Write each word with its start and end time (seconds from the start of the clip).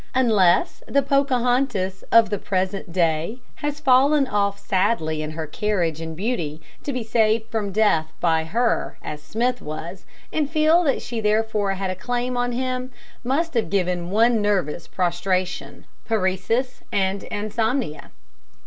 ]Unless 0.25 0.81
the 0.87 1.03
Pocahontas 1.03 2.03
of 2.11 2.31
the 2.31 2.39
present 2.39 2.91
day 2.91 3.39
has 3.57 3.79
fallen 3.79 4.25
off 4.25 4.57
sadly 4.57 5.21
in 5.21 5.29
her 5.33 5.45
carriage 5.45 6.01
and 6.01 6.17
beauty, 6.17 6.59
to 6.81 6.91
be 6.91 7.03
saved 7.03 7.51
from 7.51 7.71
death 7.71 8.11
by 8.19 8.43
her, 8.45 8.97
as 9.03 9.21
Smith 9.21 9.61
was, 9.61 10.03
and 10.33 10.49
feel 10.49 10.83
that 10.85 11.03
she 11.03 11.19
therefore 11.21 11.73
had 11.75 11.91
a 11.91 11.95
claim 11.95 12.35
on 12.35 12.51
him, 12.51 12.89
must 13.23 13.53
have 13.53 13.69
given 13.69 14.09
one 14.09 14.41
nervous 14.41 14.87
prostration, 14.87 15.85
paresis, 16.09 16.81
and 16.91 17.21
insomnia. 17.25 18.09